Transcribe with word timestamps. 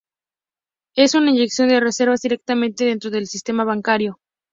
Es 0.95 1.13
una 1.13 1.29
inyección 1.29 1.69
de 1.69 1.79
reservas 1.79 2.21
directamente 2.21 2.85
dentro 2.85 3.11
del 3.11 3.27
sistema 3.27 3.65
bancario. 3.65 4.17